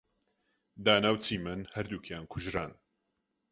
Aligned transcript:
دانا 0.85 1.09
و 1.13 1.21
چیمەن 1.25 1.61
هەردووکیان 1.75 2.23
کوژران. 2.31 2.71